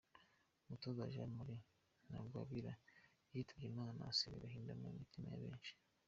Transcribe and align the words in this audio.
Umutoza 0.65 1.11
Jean 1.13 1.31
Marie 1.37 1.65
Ntagwabira 2.07 2.71
yitabye 3.33 3.65
Imana 3.73 3.99
asiga 4.11 4.35
agahinda 4.37 4.71
mu 4.81 4.87
mitima 4.99 5.27
ya 5.33 5.39
benshi. 5.43 5.71